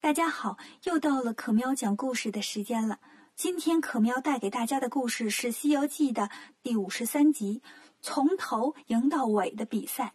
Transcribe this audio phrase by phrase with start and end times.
[0.00, 3.00] 大家好，又到了可喵讲故事的时间了。
[3.34, 6.30] 今天可喵带给大家的故事是《西游记》的
[6.62, 7.62] 第五十三集
[8.00, 10.14] “从头赢到尾”的比赛。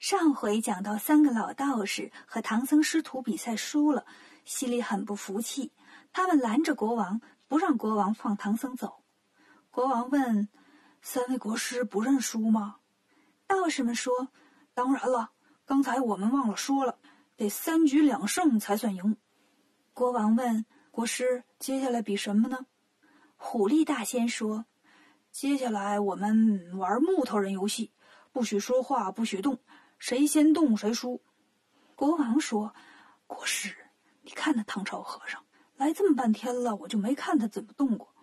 [0.00, 4.04] 上回讲到，三个老道士和唐僧师徒比赛输了，
[4.44, 5.72] 心里很不服气。
[6.12, 9.04] 他们拦着国王，不让国王放唐僧走。
[9.70, 10.48] 国王问
[11.00, 12.78] ：“三位国师不认输吗？”
[13.46, 14.28] 道士们说
[14.74, 15.30] ：“当然了，
[15.64, 16.98] 刚才我们忘了说了。”
[17.36, 19.16] 得三局两胜才算赢。
[19.92, 22.66] 国王问国师：“接下来比什么呢？”
[23.36, 24.64] 虎力大仙说
[25.30, 27.92] ：“接下来我们玩木头人游戏，
[28.32, 29.58] 不许说话，不许动，
[29.98, 31.22] 谁先动谁输。”
[31.94, 32.74] 国王说
[33.26, 33.76] ：“国师，
[34.22, 35.44] 你看那唐朝和尚
[35.76, 38.14] 来这么半天了，我就没看他怎么动过。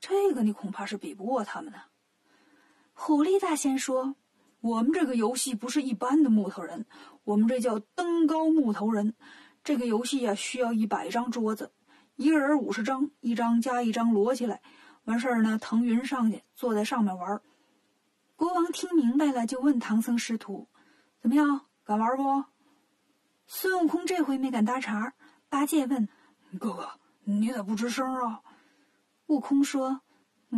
[0.00, 1.78] 这个你恐怕是比不过他们呢。”
[2.92, 4.16] 虎力大仙说。
[4.66, 6.86] 我们这个游戏不是一般的木头人，
[7.22, 9.14] 我们这叫登高木头人。
[9.62, 11.70] 这个游戏啊，需要一百张桌子，
[12.16, 14.60] 一个人五十张，一张加一张摞起来，
[15.04, 17.40] 完事儿呢，腾云上去，坐在上面玩。
[18.34, 20.66] 国王听明白了，就问唐僧师徒
[21.22, 22.44] ：“怎么样，敢玩不？”
[23.46, 25.14] 孙悟空这回没敢搭茬。
[25.48, 26.08] 八戒问
[26.58, 26.90] ：“哥哥，
[27.22, 28.40] 你咋不吱声啊？”
[29.26, 30.00] 悟空说：“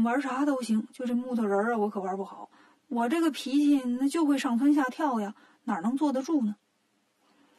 [0.03, 2.49] 玩啥都行，就这木头人啊，我可玩不好。”
[2.89, 6.57] 我这个脾气，那就会上蹿下跳呀，哪能坐得住呢？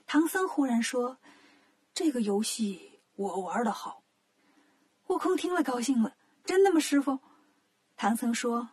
[0.08, 1.19] 唐僧忽然说
[1.94, 4.03] ：“这个游戏我玩的好。”
[5.07, 7.19] 悟空听了高兴了：“真的吗，师傅？”
[7.95, 8.69] 唐僧说：“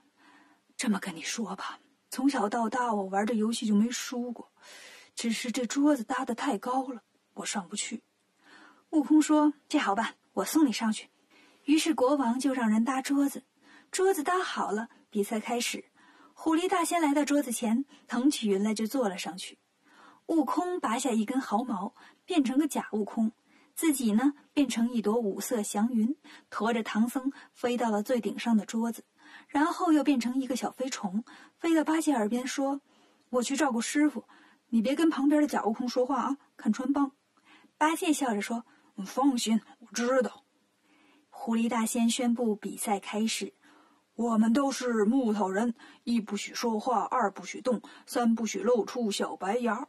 [0.79, 4.51] 这么跟你说吧，从小到大我玩这游戏就没输过，
[5.15, 7.03] 只是这桌子搭的太高了，
[7.35, 8.03] 我上不去。”
[8.91, 11.11] 悟空说：“这好办，我送你上去。”
[11.65, 13.45] 于是国王就让人搭桌子，
[13.91, 15.85] 桌子搭好了，比赛开始。
[16.39, 19.59] 狐狸大仙来到桌子前，腾起云来就坐了上去。
[20.27, 21.95] 悟空拔下一根毫毛，
[22.27, 23.33] 变成个假悟空，
[23.75, 26.15] 自己呢变成一朵五色祥云，
[26.51, 29.03] 驮着唐僧飞到了最顶上的桌子，
[29.49, 31.25] 然后又变成一个小飞虫，
[31.59, 32.83] 飞到八戒耳边说
[33.31, 34.29] ：“我去照顾师傅，
[34.69, 37.13] 你别跟旁边的假悟空说话啊，看穿帮。”
[37.79, 38.67] 八戒笑着说
[39.07, 40.45] ：“放心，我知道。”
[41.31, 43.55] 狐狸大仙宣布比赛开始。
[44.17, 49.89] 我们都是木头人，一不许说话，二不许动，三不许露出小白牙。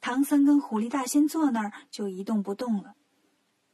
[0.00, 2.96] 唐僧跟狐狸大仙坐那儿就一动不动了，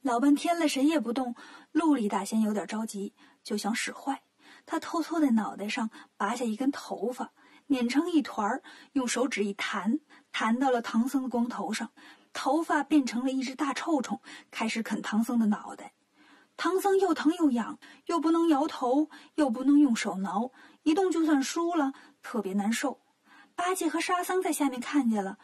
[0.03, 1.35] 老半天了，谁也不动。
[1.73, 4.23] 陆力大仙有点着急，就想使坏。
[4.67, 7.33] 他偷偷在脑袋上拔下一根头发，
[7.67, 8.63] 捻成一团儿，
[8.93, 10.01] 用手指一弹，
[10.31, 11.91] 弹到了唐僧的光头上，
[12.35, 15.95] 头发变成了一只大臭虫，开始啃唐僧的脑袋。
[16.57, 20.53] 唐僧又疼又痒，又不能摇头，又不能用手挠，
[20.83, 21.93] 一动就算输了，
[22.23, 23.01] 特别难受。
[23.55, 25.39] 八戒和沙僧在下面看见了，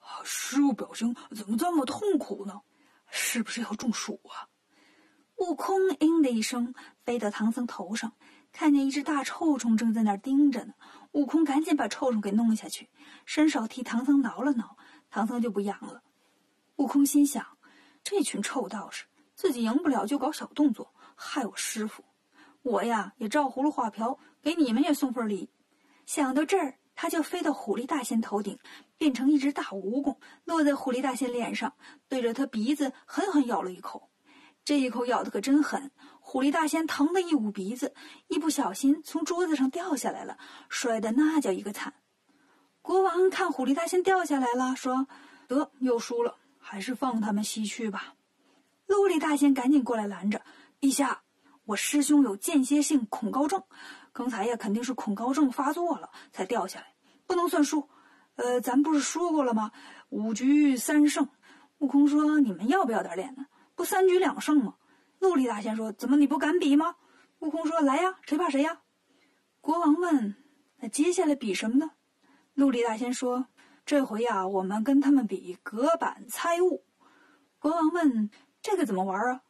[0.00, 2.62] 啊师傅表情怎么这么痛苦呢？
[3.08, 4.48] 是不是要中暑啊？
[5.36, 6.74] 悟空“嘤”的一声
[7.04, 8.14] 飞到唐僧头上，
[8.52, 10.74] 看见一只大臭虫正在那儿盯着呢。
[11.12, 12.88] 悟空赶紧把臭虫给弄下去，
[13.24, 14.76] 伸手替唐僧挠了挠，
[15.10, 16.02] 唐僧就不痒了。
[16.76, 17.46] 悟空心想：
[18.02, 19.04] 这群臭道士。
[19.36, 22.02] 自己赢不了就搞小动作，害我师傅。
[22.62, 25.50] 我呀也照葫芦画瓢，给你们也送份礼。
[26.06, 28.58] 想到这儿，他就飞到狐狸大仙头顶，
[28.96, 31.74] 变成一只大蜈蚣，落在狐狸大仙脸上，
[32.08, 34.10] 对着他鼻子狠狠咬了一口。
[34.64, 37.94] 这一口咬的可真狠，狐狸大仙疼得一捂鼻子，
[38.26, 41.94] 一不小心从桌子上掉下来了，摔得那叫一个惨。
[42.82, 45.06] 国王看狐狸大仙掉下来了，说
[45.46, 48.14] ：“得，又输了，还是放他们西去吧。”
[48.86, 50.42] 陆力大仙赶紧过来拦着，
[50.80, 51.22] 陛下，
[51.64, 53.62] 我师兄有间歇性恐高症，
[54.12, 56.94] 刚才呀肯定是恐高症发作了才掉下来，
[57.26, 57.88] 不能算输。
[58.36, 59.72] 呃，咱不是说过了吗？
[60.10, 61.28] 五局三胜。
[61.78, 63.46] 悟空说：“你们要不要点脸呢？
[63.74, 64.76] 不三局两胜吗？”
[65.18, 66.96] 陆力大仙说：“怎么你不敢比吗？”
[67.40, 68.82] 悟空说：“来呀，谁怕谁呀？”
[69.60, 70.36] 国王问
[70.80, 71.90] ：“那接下来比什么呢？”
[72.54, 73.48] 陆力大仙说
[73.84, 76.84] ：“这回呀，我们跟他们比隔板猜物。”
[77.58, 78.30] 国王问。
[78.66, 79.42] 这个怎么玩啊？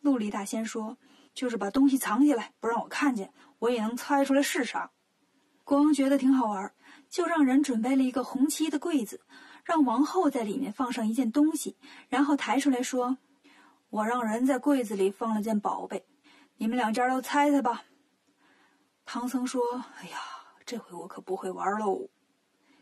[0.00, 0.96] 陆离大仙说
[1.34, 4.90] ：“就是把东西藏起来，不让我看见，我也能猜出来是啥。”
[5.64, 6.72] 国王觉得挺好玩，
[7.10, 9.20] 就让人准备了一个红漆的柜子，
[9.64, 11.76] 让王后在里面放上一件东西，
[12.08, 13.18] 然后抬出来说
[13.90, 16.06] ：“我让人在柜子里放了件宝贝，
[16.56, 17.84] 你们两家都猜猜吧。”
[19.04, 19.60] 唐僧说
[20.00, 20.16] ：“哎呀，
[20.64, 22.08] 这回我可不会玩喽。”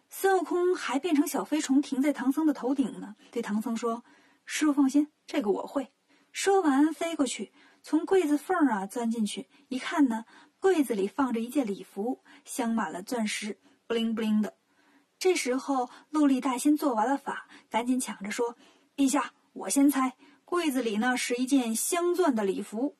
[0.08, 4.04] 孙悟空还变成小飞虫停在唐僧的头顶呢，对唐僧说。
[4.44, 5.92] 师傅放心，这个我会。
[6.32, 7.52] 说完，飞过去，
[7.82, 10.24] 从柜子缝啊钻进去，一看呢，
[10.58, 14.54] 柜子里放着一件礼服，镶满了钻石，不灵不灵的。
[15.18, 18.56] 这时候，陆力大仙做完了法，赶紧抢着说
[18.96, 22.96] ：“陛下，我先猜，柜子里呢是一件镶钻的礼服。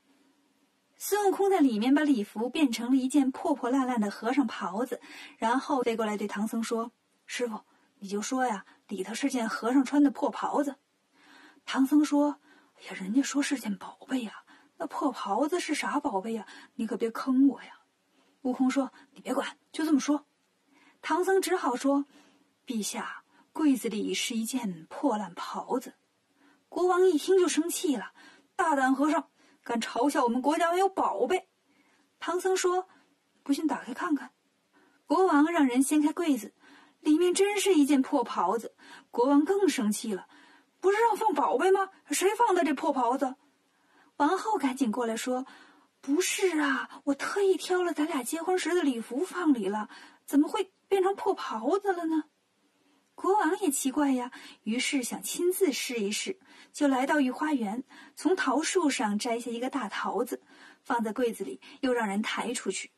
[0.96, 5.00] 孙悟空在里面把礼服变成了一件破破烂烂的和尚袍子，
[5.36, 6.92] 然后飞过来对唐僧说
[7.26, 7.58] ：“师傅，
[7.98, 10.76] 你就说呀，里头是件和尚穿的破袍子。”
[11.64, 12.40] 唐僧说
[12.78, 14.44] ：“哎呀，人家说是件宝贝呀，
[14.76, 16.46] 那破袍子是啥宝贝呀？
[16.74, 17.80] 你可别坑我呀！”
[18.42, 20.26] 悟空说：“你别管，就这么说。”
[21.00, 22.04] 唐僧只好说
[22.66, 25.94] ：“陛下，柜子里是一件破烂袍子。”
[26.68, 28.12] 国王一听就生气了
[28.56, 29.28] ：“大胆和尚，
[29.62, 31.48] 敢嘲笑我们国家没有宝贝！”
[32.18, 32.88] 唐僧说
[33.42, 34.32] ：“不信，打开看看。”
[35.06, 36.54] 国王让人掀开柜子，
[37.00, 38.74] 里面真是一件破袍子。
[39.10, 40.26] 国王更生气了
[40.82, 41.88] ：“不是让放宝贝吗？
[42.10, 43.36] 谁放的这破袍子？”
[44.18, 45.46] 王后赶紧过来说。
[46.02, 49.88] 不是啊，我特意挑了咱俩结婚时的礼服放里了，
[50.26, 52.24] 怎么会变成破袍子了呢？
[53.14, 54.32] 国王也奇怪呀，
[54.64, 56.40] 于是想亲自试一试，
[56.72, 57.84] 就来到御花园，
[58.16, 60.42] 从桃树上摘下一个大桃子，
[60.82, 62.90] 放在柜子里，又让人抬出去。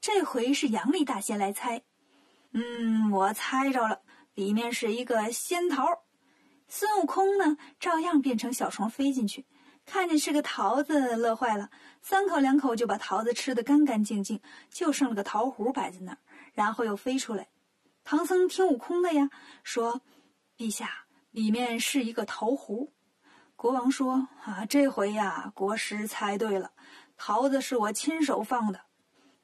[0.00, 1.82] 这回是杨丽大仙来猜，
[2.52, 4.02] 嗯，我猜着了，
[4.34, 6.04] 里面是一个仙桃。
[6.68, 9.46] 孙悟空呢，照样变成小虫飞进去。
[9.86, 11.70] 看见是个桃子，乐坏了，
[12.02, 16.18] 三口两口就把桃子吃得干干净净，就剩了个桃核摆在那儿，
[16.52, 17.48] 然后又飞出来。
[18.04, 19.30] 唐僧听悟空的呀，
[19.62, 20.02] 说
[20.58, 22.88] ：“陛下，里面是一个桃核。”
[23.56, 26.72] 国王说：“啊，这回呀，国师猜对了，
[27.16, 28.82] 桃子是我亲手放的。”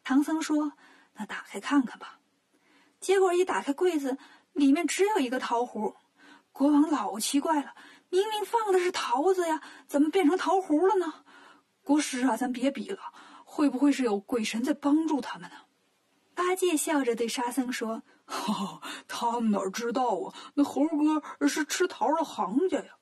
[0.04, 0.74] 唐僧说
[1.16, 2.20] ：“那打开看看吧。”
[3.00, 4.18] 结果一打开柜子，
[4.52, 5.96] 里面只有一个桃核。
[6.54, 7.74] 国王老奇怪了。
[8.10, 11.24] 明明放的是桃子呀，怎么变成桃核了呢？
[11.82, 13.00] 国师啊，咱别比了，
[13.44, 15.56] 会不会是有鬼神在帮助他们呢？
[16.32, 18.04] 八戒笑着对沙僧说
[19.08, 20.32] ：“他们哪知道啊？
[20.54, 22.94] 那猴哥是吃桃的行家呀。”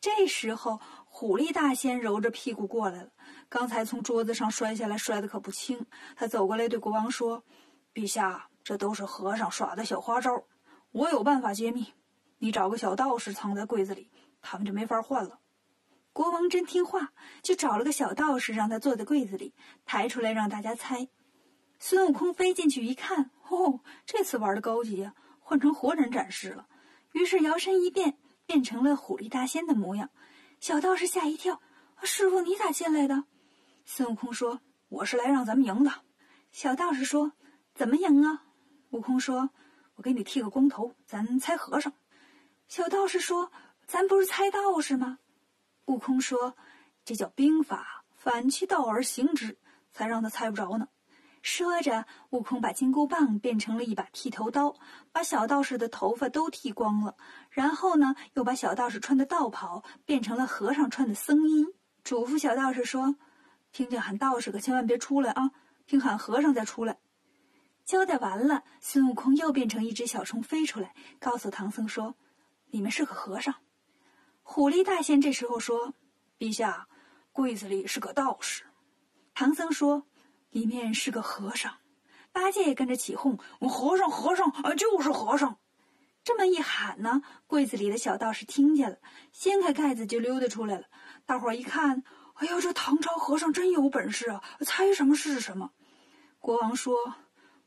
[0.00, 3.08] 这时候，虎力大仙揉着屁股过来了，
[3.48, 5.84] 刚才从桌子上摔下来，摔得可不轻。
[6.14, 7.42] 他走过来对国王说
[7.92, 10.44] ：“陛下，这都是和尚耍的小花招，
[10.92, 11.92] 我有办法揭秘。
[12.38, 14.10] 你找个小道士藏在柜子里。”
[14.48, 15.40] 他们就没法换了。
[16.12, 17.12] 国王真听话，
[17.42, 19.54] 就找了个小道士，让他坐在柜子里，
[19.84, 21.08] 抬出来让大家猜。
[21.80, 26.68] 孙悟空飞进去一看，哦，这次玩的高级呀，换成活人展示了。
[27.12, 30.10] 于是摇身一变，变成了虎力大仙的模样。
[30.60, 31.60] 小道士吓一跳
[32.04, 33.24] ：“师傅，你咋进来的？”
[33.84, 35.92] 孙悟空说：“我是来让咱们赢的。”
[36.52, 37.32] 小道士说
[37.74, 38.44] ：“怎么赢啊？”
[38.90, 39.50] 悟空说
[39.96, 41.92] ：“我给你剃个光头，咱猜和尚。”
[42.68, 43.52] 小道士说。
[43.86, 45.20] 咱不是猜道士吗？
[45.84, 46.56] 悟空说
[47.06, 49.58] ：“这叫兵法，反其道而行之，
[49.92, 50.88] 才让他猜不着呢。”
[51.40, 54.74] 说着，悟空把金箍棒变成了一把剃头刀，
[55.12, 57.16] 把小道士的头发都剃光了。
[57.48, 61.64] 然后呢，又把小道士穿的道袍变成了和尚穿的僧衣，
[62.02, 63.14] 嘱咐小道士说
[63.70, 65.52] ：“听见喊道士可千万别出来啊，
[65.86, 66.98] 听喊和尚再出来。”
[67.86, 72.16] 交代完了，孙悟空又变成一只小虫飞出来，告诉唐僧说
[72.70, 73.54] ：“里面是个和尚。”
[74.42, 75.94] 虎力大仙这时候说
[76.38, 76.88] ：“陛下，
[77.32, 78.64] 柜子里是个道士。”
[79.34, 80.06] 唐僧说
[80.50, 81.78] ：“里面是个和尚。”
[82.32, 85.58] 八戒也跟着起哄：“我和尚，和尚啊，就是和尚！”
[86.22, 88.98] 这么一喊呢，柜子里的小道士听见了，
[89.32, 90.86] 掀开盖子就溜达出来了。
[91.24, 92.02] 大伙儿一看
[92.34, 94.42] ：“哎呀，这唐朝和尚真有本事啊！
[94.60, 95.70] 猜什么是什么。”
[96.38, 96.94] 国王说：“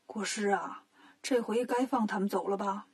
[0.05, 0.83] 国师啊，
[1.21, 2.85] 这回该放他们走了吧？”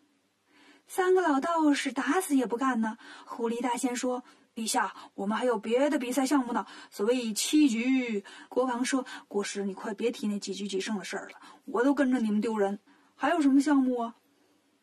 [0.87, 2.97] 三个老道士打死也不干呢。
[3.25, 4.23] 狐狸大仙说
[4.55, 6.65] ：“陛下，我们还有别的比赛项目呢。
[6.89, 12.79] 所谓七局。”国王说：“国师，你快别提那几局几胜的事儿了，我都跟着你们丢人。
[13.15, 14.15] 还有什么项目啊？”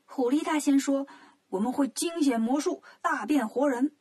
[0.04, 1.06] 狐狸大仙说
[1.48, 3.94] ：“我们会惊险魔术，大变活人。”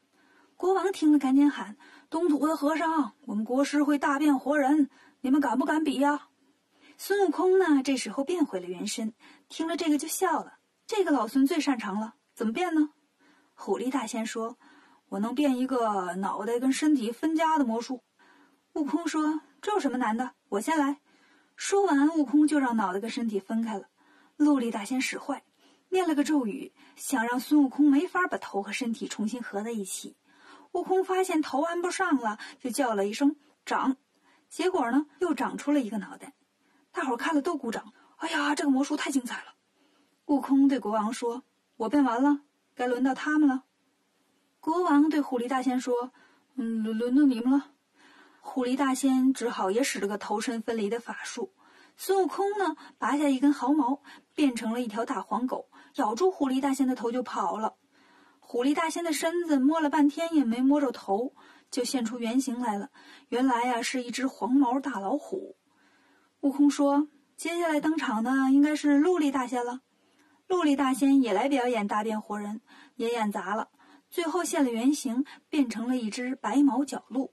[0.57, 1.77] 国王听了，赶紧喊
[2.09, 4.89] ：“东土的和尚，我们国师会大变活人，
[5.21, 6.27] 你们敢不敢比呀？”
[6.97, 9.13] 孙悟空呢，这时候变回了原身，
[9.49, 10.57] 听了这个就笑了。
[10.93, 12.89] 这个老孙最擅长了，怎么变呢？
[13.53, 14.57] 虎力大仙说
[15.07, 18.03] ：“我能变一个脑袋跟身体分家的魔术。”
[18.75, 20.33] 悟空说：“这有什么难的？
[20.49, 20.99] 我先来。”
[21.55, 23.87] 说完，悟空就让脑袋跟身体分开了。
[24.35, 25.45] 陆力大仙使坏，
[25.87, 30.17] 念了个咒语，想让孙悟空没法把头和身体重新合在一起。
[30.73, 33.95] 悟空发现头安不上了，就叫了一声“长”，
[34.51, 36.33] 结果呢，又长出了一个脑袋。
[36.91, 39.53] 大伙看了都鼓掌：“哎呀，这个魔术太精彩了！”
[40.31, 41.43] 悟空对国王说
[41.75, 42.39] ：“我变完了，
[42.73, 43.65] 该轮到他们了。”
[44.61, 46.13] 国王对狐狸大仙说
[46.55, 47.71] ：“嗯，轮轮到你们了。”
[48.39, 51.51] 狐狸大仙只好也使了个头身分离的法术。
[51.97, 54.01] 孙悟空呢，拔下一根毫毛，
[54.33, 57.75] 变成了一条大黄狗，咬住狐狸大仙的头就跑了。
[58.39, 61.35] 狐狸大仙的身子摸了半天也没摸着头，
[61.69, 62.89] 就现出原形来了。
[63.27, 65.57] 原来呀，是一只黄毛大老虎。
[66.39, 69.81] 悟空说：“接下来登场的应该是陆力大仙了。”
[70.51, 72.59] 陆力大仙也来表演大变活人，
[72.97, 73.69] 也演砸了，
[74.09, 77.31] 最后现了原形，变成了一只白毛角鹿。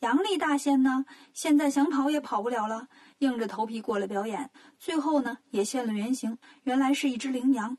[0.00, 1.04] 杨力大仙呢，
[1.34, 7.76] 现在想跑也跑不了了，硬着头皮过来表演，最后呢也现了原形，原来是一只羚羊。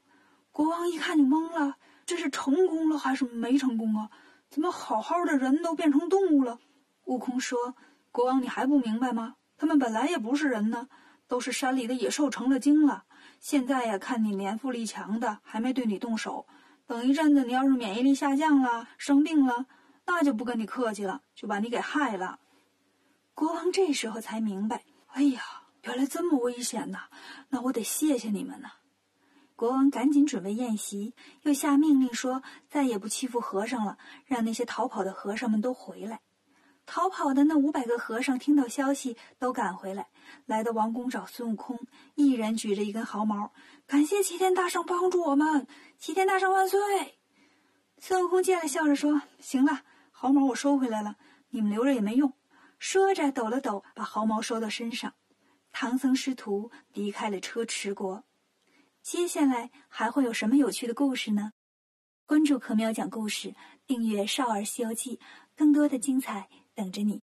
[0.51, 4.11] 国王一看就懵了，这是成功了还是没成功啊？
[4.51, 6.59] 怎么好好的人都变成动物了？
[7.05, 7.73] 悟空说
[8.13, 9.37] ：“国王，你还不明白吗？
[9.57, 10.87] 他们本来也不是人呢，
[11.27, 13.05] 都是山里的野兽成了精了。”
[13.39, 16.45] 现在呀，看你年富力强的，还没对你动手。
[16.87, 19.65] 等一阵子，你要是免疫力下降了，生病了，
[20.05, 22.39] 那就不跟你客气了，就把你给害了。
[23.33, 25.41] 国王这时候才明白，哎呀，
[25.83, 27.09] 原来这么危险呐！
[27.49, 28.71] 那我得谢谢你们呐。
[29.55, 31.13] 国王赶紧准备宴席，
[31.43, 36.21] 又下命令说，再也不欺负和尚了，让那些逃跑的和尚们都回来。
[36.85, 40.09] 逃跑的那五百个和尚听到消息，都赶回来，
[40.45, 41.79] 来到王宫找孙悟空。
[42.15, 43.51] 一人举着一根毫毛，
[43.87, 46.79] 感谢齐天大圣帮助我们，齐天大圣万岁！
[47.97, 51.17] 孙悟空见了，笑着说：“行了，毫毛我收回来了，
[51.49, 52.33] 你们留着也没用。”
[52.77, 55.13] 说着抖了抖，把毫毛收到身上。
[55.71, 58.23] 唐僧师徒离开了车迟国。
[59.01, 61.51] 接下来还会有什么有趣的故事呢？
[62.25, 63.55] 关注“可喵讲故事”，
[63.87, 65.17] 订阅《少儿西游记》，
[65.55, 66.49] 更多的精彩。
[66.75, 67.24] 等着你。